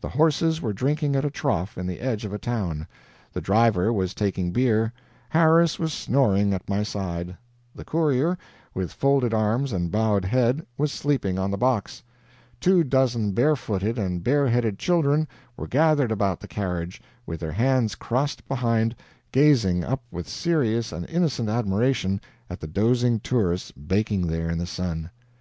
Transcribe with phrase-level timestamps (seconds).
[0.00, 2.86] The horses were drinking at a trough in the edge of a town,
[3.32, 4.92] the driver was taking beer,
[5.30, 7.36] Harris was snoring at my side,
[7.74, 8.38] the courier,
[8.72, 12.04] with folded arms and bowed head, was sleeping on the box,
[12.60, 15.26] two dozen barefooted and bareheaded children
[15.56, 18.94] were gathered about the carriage, with their hands crossed behind,
[19.32, 24.66] gazing up with serious and innocent admiration at the dozing tourists baking there in the
[24.66, 25.10] sun.